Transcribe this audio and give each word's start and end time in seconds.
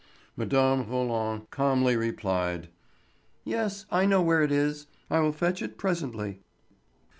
Mme. 0.35 0.81
Roland 0.89 1.51
calmly 1.51 1.95
replied: 1.95 2.69
"Yes, 3.45 3.85
I 3.91 4.07
know 4.07 4.19
where 4.23 4.41
it 4.41 4.51
is. 4.51 4.87
I 5.11 5.19
will 5.19 5.31
fetch 5.31 5.61
it 5.61 5.77
presently." 5.77 6.39